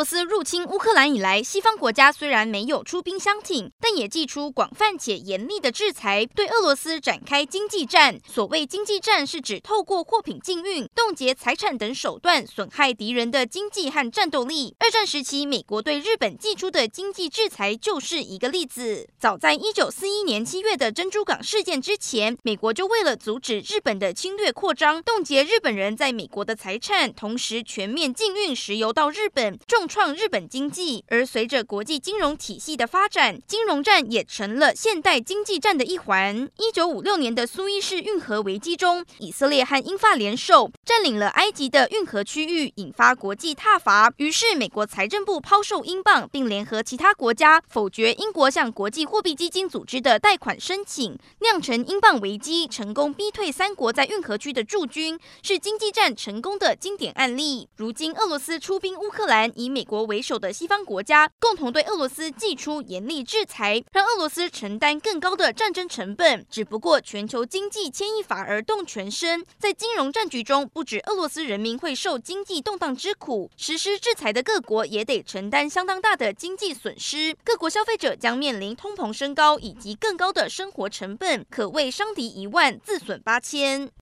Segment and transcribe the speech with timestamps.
[0.00, 8.18] 俄罗斯入侵乌克兰以来，西方国家虽然没有出兵相挺，但也祭出广泛且严厉的制裁，对俄罗斯展开经济战。
[8.26, 14.74] 所谓经济战，是指透过货品禁运、冻结财产等手段，损害敌人的经济和战斗力。
[14.78, 19.06] 二战时期，美国对日本祭出的经济制裁就是一个例子。
[19.18, 29.58] 早在一九四一年七月的珍珠港事件之前，美国就为了阻止日本的侵略扩张，冻结日本人在美国的财产，同时全面禁运石油到日本。
[29.68, 36.48] 重创日本经济，而随着国际金融体系的发展，金融战也成了现代经济战的一环。
[36.58, 44.12] 一九五六年的苏伊士运河危机中，以色列和英法联手占领了埃及的运河区域，引发国际挞伐。
[44.18, 57.68] 于是，美国财政部抛售英镑，并联合其他国家否决英国向国际货币基金组织的贷款申请，酿成英镑危机，成功逼退三国在运河区的驻军，是经济战成功的经典案例。
[57.74, 66.44] 如今，俄罗斯出兵乌克兰，以美国为首的西方国家共同对俄罗斯祭出严厉制裁，让俄罗斯承担更高的战争成本。
[66.50, 77.36] 只不过，全球经济牵一发而动全身，在金融战局中，不止俄罗斯人民会受经济动荡之苦，实施制裁的各国也得承担相当大的经济损失。
[77.44, 83.90] 各国消费者将面临通膨升高以及更高的生活成本，可谓伤敌一万，自损八千。